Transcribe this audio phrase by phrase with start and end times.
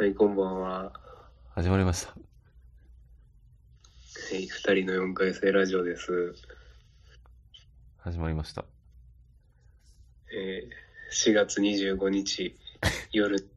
[0.00, 0.92] はい、こんばんは。
[1.56, 2.10] 始まりました。
[2.10, 2.18] は
[4.32, 6.36] い、二人の4回生ラジオです。
[7.96, 8.64] 始まりました。
[10.32, 12.56] えー4月25日
[13.10, 13.50] 夜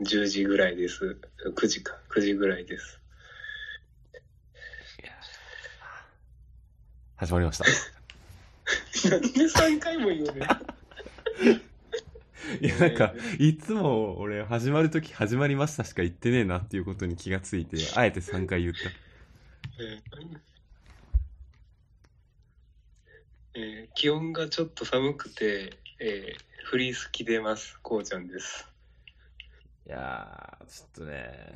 [0.00, 1.16] 10時ぐらいです。
[1.54, 3.00] 9時か、9時ぐらいです。
[7.16, 7.64] 始まりました。
[9.08, 10.46] なんで3回も言うね
[12.60, 18.80] いや、なんか、いつも俺、始まるとき始まりましたしか言ってねえなっていうことに気がついて、あえて3回言った。
[19.78, 20.38] えー
[23.54, 27.78] えー気温がちょっと寒くて、えーフリース着てます。
[27.80, 28.68] こうちゃんです。
[29.86, 31.54] いやー、ちょっとね、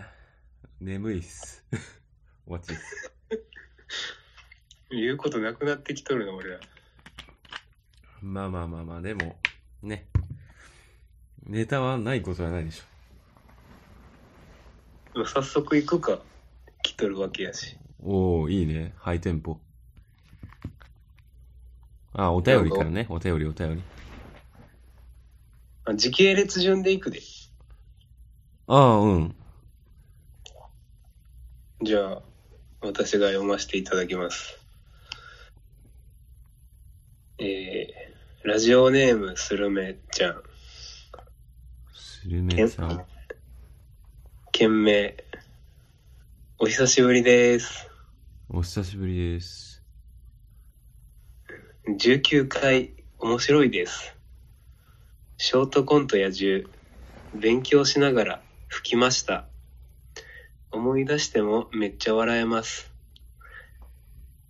[0.81, 1.65] 眠いっす。
[2.47, 3.13] お待ちっす。
[4.91, 6.61] 言うことなくなってきとるの、俺ら。
[8.23, 9.41] まあまあまあまあ、でも、
[9.83, 10.07] ね。
[11.47, 15.25] ネタはないことはないでしょ。
[15.25, 16.21] 早速行くか。
[16.83, 17.77] 来とるわけやし。
[18.03, 18.95] おー、いいね。
[18.97, 19.59] ハイテンポ。
[22.13, 23.07] あ、お便りからね。
[23.09, 23.83] お便り、お便り。
[25.85, 27.21] あ時系列順で行くで。
[28.67, 29.35] ああ、うん。
[31.83, 32.23] じゃあ、
[32.83, 34.59] 私が読ませていただきます。
[37.39, 40.50] えー、ラジオネームスルメちゃん、ス
[42.27, 43.05] ルメちゃん。
[44.53, 45.17] 件名、
[46.59, 47.89] お久しぶりです。
[48.51, 49.83] お久しぶりです。
[51.89, 54.15] 19回、面白いです。
[55.39, 56.69] ショートコントや10、
[57.35, 59.47] 勉強しながら吹きました。
[60.71, 62.93] 思い出してもめっちゃ笑えます。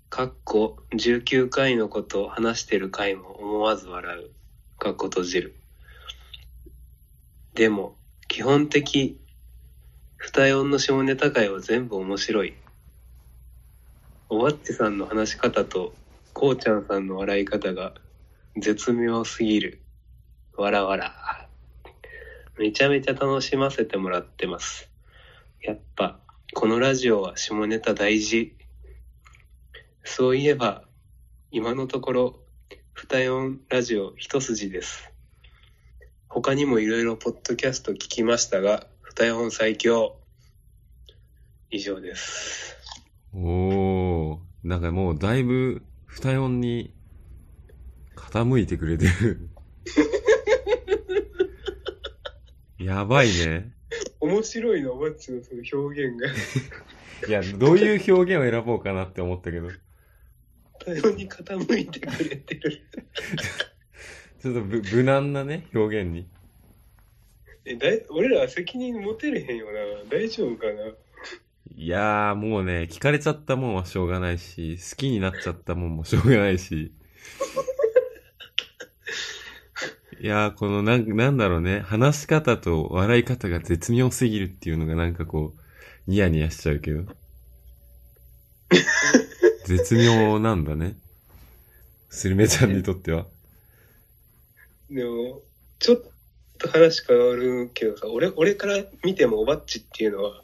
[0.08, 4.30] かっこ19回のこと話してる回も思わず笑う。
[4.76, 5.59] かっこ閉じる。
[7.54, 7.96] でも、
[8.28, 9.20] 基本的、
[10.18, 12.54] 二四の下ネタ回は全部面白い。
[14.28, 15.92] おばっちさんの話し方と、
[16.32, 17.94] こうちゃんさんの笑い方が
[18.56, 19.82] 絶妙すぎる。
[20.56, 21.48] わらわら。
[22.56, 24.88] めちゃめちゃ楽しませてもらってます。
[25.60, 26.20] やっぱ、
[26.54, 28.54] このラジオは下ネタ大事。
[30.04, 30.84] そういえば、
[31.50, 32.40] 今のところ、
[32.94, 35.10] 二四ラジオ一筋です。
[36.42, 40.16] 他にもいろいろポッドキャスト聞きましたが、二四最強。
[41.70, 42.78] 以上です。
[43.34, 46.94] おー、なんかもうだいぶ、二四に
[48.16, 49.50] 傾いてくれてる。
[52.80, 53.74] やばいね。
[54.20, 56.26] 面白いの、おばっちのその表現が。
[57.28, 59.68] いや、どういう表現を選ぼうかなって思ったけど、
[60.86, 62.80] 二四に傾いてくれてる。
[64.42, 66.26] ちょっとぶ無難なね、表現に。
[67.66, 69.72] え、だい、俺らは責任持てれへんよな。
[70.08, 70.72] 大丈夫かな
[71.76, 76.92] いやー、もうね、聞かれちゃったもんはしょうがないし、好きになっちゃったもんもしょうがないし。
[80.20, 85.60] いやー、このなん、なんだろうね、話し方と笑い方が絶妙すぎるっていうのがなんかこう、
[86.10, 87.04] ニヤニヤしちゃうけど。
[89.66, 90.96] 絶妙なんだね。
[92.08, 93.26] スルメちゃんにとっては。
[94.90, 95.42] でも、
[95.78, 96.02] ちょっ
[96.58, 100.42] と話変わるけどさ、俺、俺から見てもおばっちっていうのは、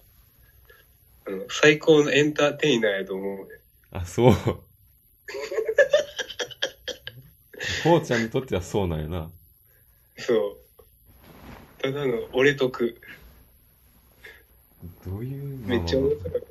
[1.26, 3.44] あの、最高のエンターテイナーやと思うね。
[3.90, 4.32] あ、そう。
[7.82, 9.32] こうちゃんにとってはそうなんやな。
[10.16, 10.56] そう。
[11.82, 13.00] ただの俺得。
[15.04, 16.38] どういう、めっちゃ面白かった。
[16.38, 16.42] い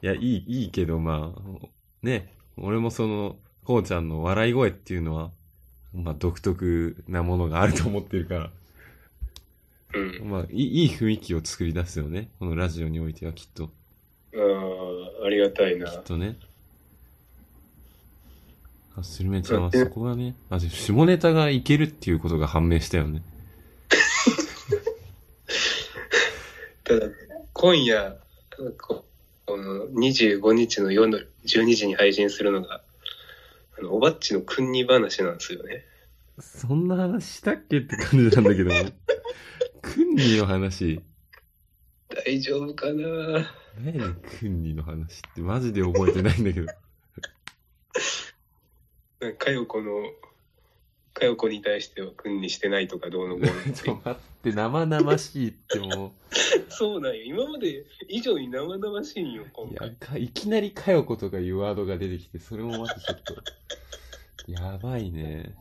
[0.00, 1.40] や、いい、いいけど、まあ、
[2.02, 5.30] ね、俺もその、こうちゃんの笑い声っていうのは、
[5.94, 8.50] まあ、独特なものがあると思ってるから、
[9.94, 10.28] うん。
[10.28, 12.28] まあ、いいいい雰囲気を作り出すよね。
[12.38, 13.70] このラジオにおいてはきっと。
[14.34, 15.88] ああ、ありがたいな。
[15.88, 16.36] きっとね。
[18.96, 23.22] あ、スルメちゃんはそこがね、あ下ネタがいけるっていうことが判明したよね。
[26.84, 27.06] ただ、
[27.52, 28.18] 今夜、
[28.78, 29.04] こ
[29.46, 32.82] この25日の夜の12時に配信するのが、
[33.78, 35.84] あの、おばっちの君に話なんですよね。
[36.40, 38.90] そんな話したっけって感じなんだけども。
[39.82, 41.00] クンニの話。
[42.08, 43.50] 大丈夫かな
[43.82, 46.66] 何やねん、クンニの話ってマジで覚えてないんだけど。
[49.20, 49.92] なんか、かよこの、
[51.24, 56.14] かよこに対しては君にしてないとかどうのこうのって 待って、生々しいっても
[56.68, 57.22] そうなんよ。
[57.24, 63.34] 今まで以上に生々しいんよ、う、今いやいきなりかよことかいうワードが出てきて、それもまたちょっと、
[64.46, 65.54] やばいね。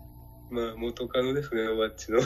[0.49, 2.19] まあ、元カノですね、おばっちの。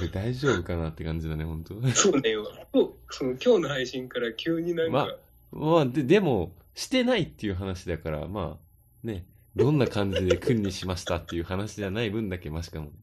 [0.00, 2.46] れ大丈夫かなって感じだね、本当そうねよ。
[2.72, 5.16] 今日その今日の配信から急になんか、
[5.52, 9.24] ままあ、で、でも、してないっていう話だから、まあ、ね、
[9.56, 12.90] どんな感じで訓にしましたっていう話じゃない分だけマシかも。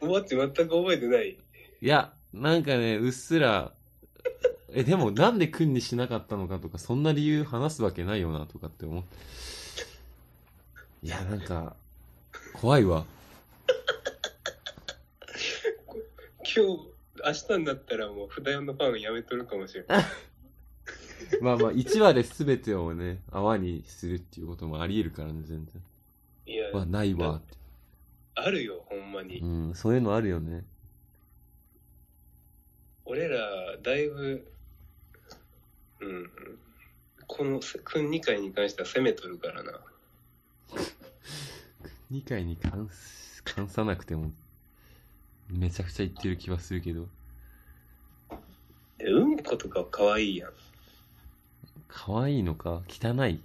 [0.00, 1.38] おばっち全く覚えてない。
[1.80, 3.72] いや、なんかね、うっすら、
[4.72, 9.04] え、でもなんで訓にしなかったのかとか、そんな理由話すわけないよなとかって思う。
[11.02, 11.76] いや、なんか、
[12.52, 13.06] 怖いわ。
[16.44, 16.78] 今日、明
[17.48, 20.04] 日になったらもう、札用のファンやめとるかもしれない。
[21.42, 25.82] まあまあ、1話で全てをね、泡にするっていうこともあり得るからね、全然。
[26.46, 27.56] いや、まあ、ないわって。
[28.34, 29.38] あるよ、ほんまに。
[29.40, 30.64] うん、そういうのあるよね。
[33.04, 34.52] 俺ら、だいぶ、
[36.00, 36.30] うん、
[37.26, 39.80] この、君2回に関しては攻めとるからな。
[42.10, 44.32] 2回に関す関さなくても、
[45.48, 47.08] めちゃくちゃ言ってる気はするけど、
[48.98, 50.50] で、うんことか可愛いやん。
[51.88, 53.40] 可愛いのか汚い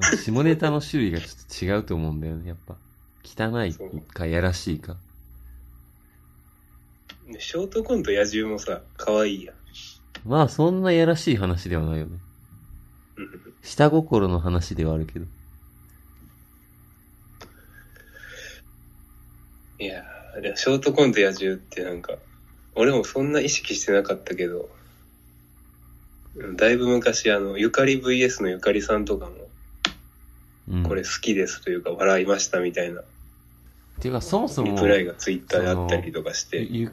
[0.24, 2.76] 下ネタの種類がちょっと違うと思うんだよね、やっぱ。
[3.24, 3.74] 汚い
[4.12, 4.96] か、やらしいか。
[7.28, 9.56] でショートコント野獣もさ、可愛いやん。
[10.24, 12.18] まあ、そんなやらしい話ではないよね。
[13.16, 15.26] うん下心の話ではあるけど。
[19.80, 22.14] いやーショートコント野獣ってなんか、
[22.76, 24.85] 俺もそんな意識してなかったけど、うん
[26.56, 29.32] だいぶ昔あの、ゆかり VS のゆかりさんとかも、
[30.68, 30.82] うん。
[30.82, 33.02] これ好きですというか、笑いましたみたいな、
[34.00, 36.90] ていうか、そもそも、リプライがツイッターであったりとかして、ゆ、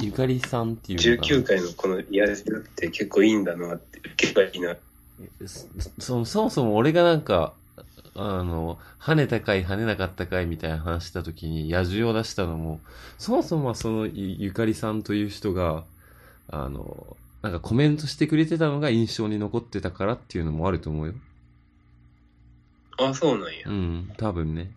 [0.00, 2.02] ゆかりさんっていうのかな19回のこの野
[2.34, 4.76] 獣って結構いいんだなって、結構いいな。
[5.46, 5.66] そ
[6.02, 7.54] そそもそも俺がなんか、
[8.14, 12.80] あの、跳ねた回跳ねなかった回みたいな話した時に野獣を出したのも、
[13.18, 15.84] そもそもはそのゆゆかりさんという人が、
[16.48, 21.14] あの、なんかコメントしてくれてたのが印象に残ってたからっていうのもあると思うよ。
[22.98, 23.70] あ、そうなんやう。
[23.70, 24.72] ん、多分ね。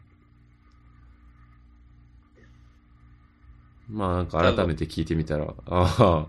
[3.90, 6.28] まあなんか改めて聞いてみたら、あ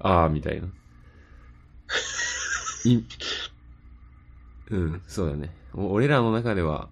[0.00, 0.68] あ、ああ、みたいな。
[2.84, 3.04] い、
[4.70, 5.54] うん、そうだね。
[5.74, 6.88] お俺らの中では、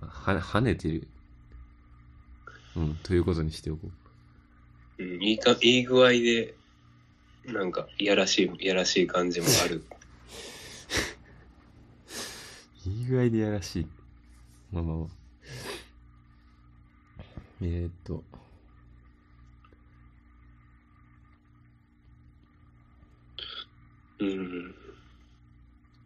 [0.00, 1.08] は、跳ねてる。
[2.76, 3.88] うん、ということにしておこ
[4.98, 5.02] う。
[5.02, 6.54] うん、いいか、いい具合で、
[7.46, 9.84] なんか、いやらしい、いやらしい感じもある。
[12.86, 13.86] いい具合でやらしい。
[14.72, 15.08] まあまあまあ。
[17.62, 18.22] えー、っと。
[24.20, 24.74] うん。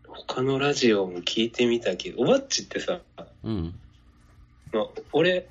[0.08, 3.00] 他のラジオも聞いてみたけど、おばっちってさ、
[3.44, 3.74] うん。
[4.72, 5.48] まあ、俺、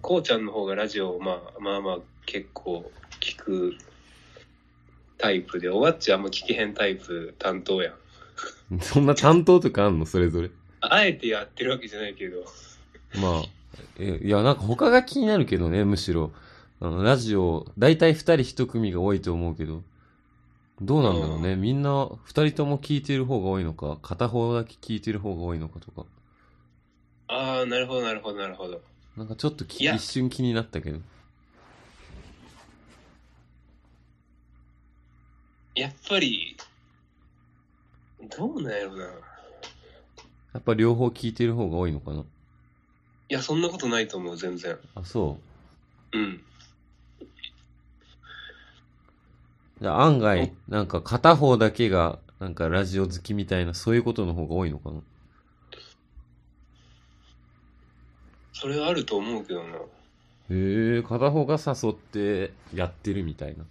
[0.00, 3.76] こうちゃんの方がラジオをまあまあまあ結構聞く
[5.20, 7.92] タイプで、おばっちはあんま聞けへんタイプ担当や
[8.70, 8.80] ん。
[8.80, 10.06] そんな担当とかあんの？
[10.06, 10.50] それぞれ。
[10.80, 12.38] あえてやってるわけじゃないけど、
[13.20, 13.44] まあ、
[13.98, 16.32] え、いや、なんか他が気になるけどね、むしろ。
[16.80, 19.82] あの、ラジオ、だいたい二人一組が多いと思うけど、
[20.80, 21.56] どうなんだろうね。
[21.56, 26.06] みんな二人とも聞いてる方が多いのか、片方だけ聞いてる方が多いのかとか。
[27.28, 28.80] ああ、なるほどなるほどなるほど。
[29.16, 31.00] なんかちょっときいや一瞬気になったけど。
[35.80, 36.58] やっぱり、
[38.36, 39.04] どうなんやろな。
[39.04, 39.12] や
[40.58, 42.20] っぱ両方聞いてる方が多いのかな？
[42.20, 42.24] い
[43.30, 44.76] や、そんなことないと思う、全然。
[44.94, 45.38] あ、そ
[46.12, 46.18] う？
[46.18, 46.44] うん。
[49.80, 55.00] じゃあ案外、なんか片方だけが、なんかラジオ好きみたいな、そういうことの方が多いのかな？
[58.52, 59.76] それはあると思うけどな。
[59.76, 59.78] へ
[60.50, 63.64] え、片方が誘ってやってるみたいな。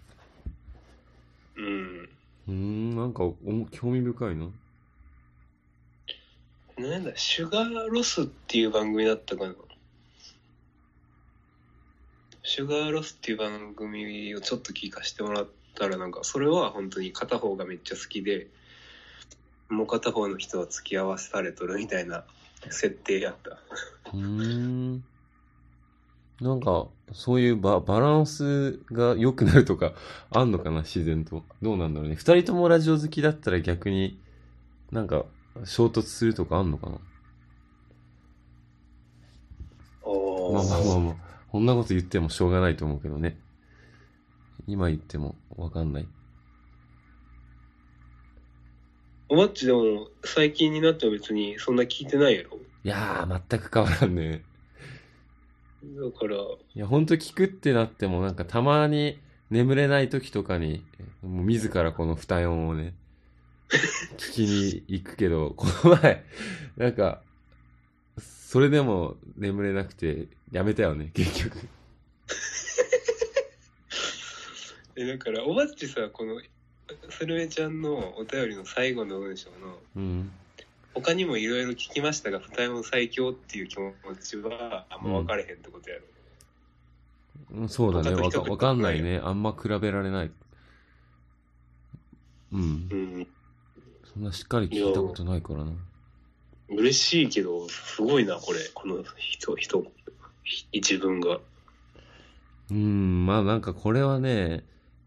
[2.49, 2.95] うん。
[2.95, 3.35] なんかお
[3.71, 4.47] 興味深いな。
[6.77, 9.53] なんだ、シュガーロスっていう番組だったかな。
[12.43, 18.47] シュガーロスっていう番組をちょっと聞かせてもらったら、なんか、それは本当に片方がめっちゃ好きで、
[19.67, 22.23] もう片方の人は付き合わされとるみたいな
[22.71, 23.59] 設定やった。
[24.11, 25.03] うーん。
[26.41, 29.93] なんか、そういうババランスが良くなるとか、
[30.31, 31.43] あんのかな、自然と。
[31.61, 32.15] どうなんだろうね。
[32.15, 34.19] 二人ともラジオ好きだったら逆に、
[34.91, 35.25] なんか、
[35.65, 36.99] 衝突するとかあんのかな。
[40.03, 41.15] おまあまあまあまあ、
[41.51, 43.37] こんなこと言ってもしょうがないと思うけどね。
[44.67, 46.07] 今言ってもわかんない。
[49.27, 54.43] おばっちでも最近になっては別にそんな聞いてないやろいやー、全く変わらんね。
[55.83, 56.37] だから、い
[56.75, 59.19] や、ほんと聞くってなっても、なんかたまに
[59.49, 60.83] 眠れない時とかに、
[61.21, 62.93] もう自らこの二音をね、
[64.17, 66.25] 聞きに行くけど、この前、
[66.75, 67.21] なんか、
[68.19, 71.57] それでも眠れなくて、やめたよね、結局。
[74.97, 76.41] え、だから、おばっちさ、この、
[77.09, 80.31] スルメちゃんのお便りの最後の文章の、うん。
[80.93, 86.01] 他にもいろいろ聞きましたが、二重最強っていう気持ちは、あんま分かれへんってことやろ。
[87.51, 88.11] うんそうだね。
[88.11, 89.19] わか他と比較わかんないね。
[89.23, 90.31] あんま比べられない。
[92.51, 92.61] うん。
[92.61, 93.27] うん。
[94.13, 95.71] そんなしっかり聞いたことないからな。
[96.69, 98.59] 嬉しいけど、すごいな、これ。
[98.73, 99.83] この人、人、
[100.43, 101.39] ひ自分が。
[102.71, 104.63] うん、まあなんかこれはね、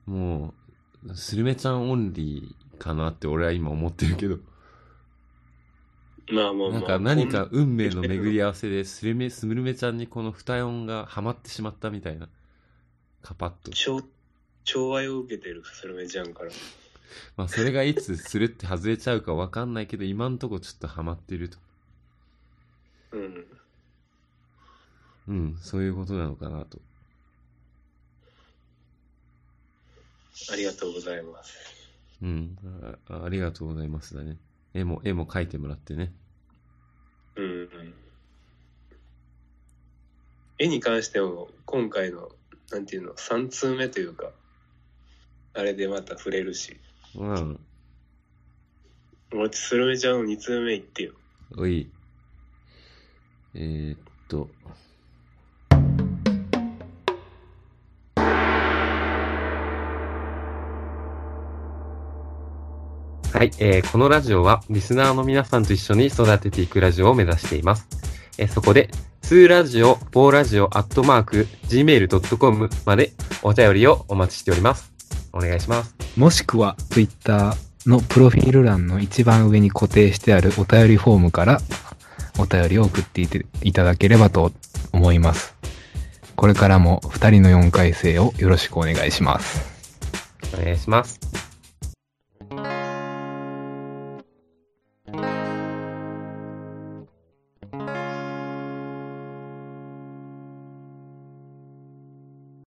[0.07, 0.55] も
[1.07, 4.39] う、スルメちゃんオンリーかなって俺は今思ってるけど。
[6.31, 6.71] まあまあまあ。
[6.71, 12.29] なんか何か運命の巡り合わせでスルメ、スルメちゃんにこの二音がハマってしまったみたいな。
[13.23, 13.71] カパッと。
[13.73, 14.01] 超、
[14.65, 16.51] 超愛を受けてる、スルメちゃんから。
[17.37, 21.59] まあそれがいつスルって外れちゃうかわかんないけど、今んとこちょっとハマってると。
[23.13, 23.47] うん。
[25.29, 26.81] うん、そういうことなのかなと。
[30.51, 31.57] ありがとうございます。
[32.23, 32.57] うん、
[33.09, 34.37] あありがとうございますだね。
[34.75, 36.13] 絵も、絵も描いてもらってね。
[37.37, 37.95] うんうん。
[40.59, 42.31] 絵に関しても、今回の、
[42.71, 44.31] なんていうの、3通目というか、
[45.55, 46.79] あれでまた触れるし。
[47.15, 47.61] うん。
[49.33, 51.13] もうスルメちゃんの2通目行ってよ。
[51.57, 51.91] おい。
[53.55, 53.99] えー、っ
[54.29, 54.51] と。
[63.43, 67.89] はい、えーこのラジオはリスナーの皆さんと一緒に育てていくラジオを目指しています。
[68.39, 68.89] えーそこで、
[69.23, 73.11] 2ラジオ、4ラジオ、アットマーク、gmail.com まで
[73.43, 74.93] お便りをお待ちしております。
[75.33, 75.93] お願いします。
[76.17, 81.61] もしくは Twitter のプロフィール欄の一番上に固定してあるお便りフォームから
[82.39, 84.53] お便りを送っていていただければと
[84.93, 85.57] 思います。
[86.37, 89.69] これからも二人の4回生をよろしくお願いします。
[90.57, 91.32] お願いします。